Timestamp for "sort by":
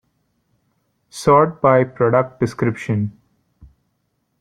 1.11-1.83